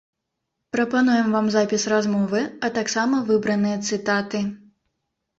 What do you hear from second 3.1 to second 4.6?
выбраныя цытаты.